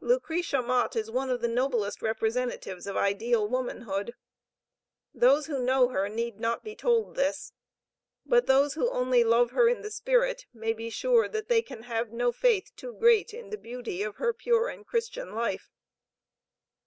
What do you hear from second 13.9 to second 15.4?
of her pure and Christian